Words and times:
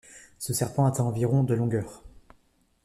Ce 0.39 0.51
serpent 0.51 0.87
atteint 0.87 1.03
environ 1.03 1.43
de 1.43 1.53
longueur. 1.53 2.01